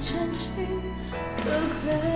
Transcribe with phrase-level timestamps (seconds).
[0.00, 0.52] 真情
[1.38, 1.50] 可
[1.84, 2.15] 贵？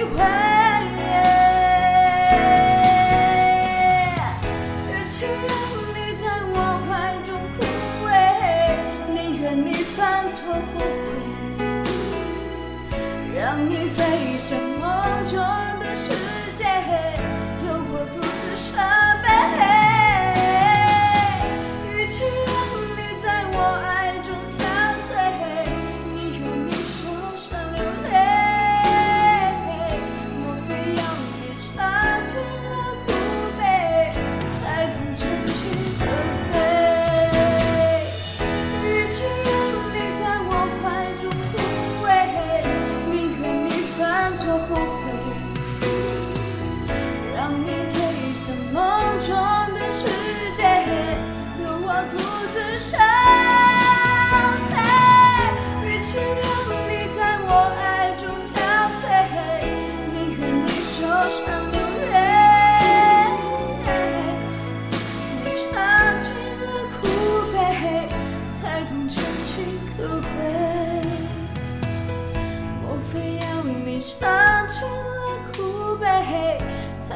[0.00, 0.49] 就要多爱几回。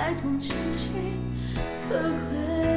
[0.05, 0.93] 才懂真情
[1.89, 2.74] 可贵？